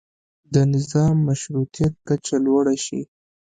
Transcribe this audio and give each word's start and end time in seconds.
د 0.53 0.55
نظام 0.73 1.15
مشروطیت 1.27 1.93
کچه 2.07 2.35
لوړه 2.45 2.75
شي. 2.85 3.01